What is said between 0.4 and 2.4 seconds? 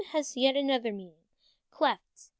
another meaning, "clefts."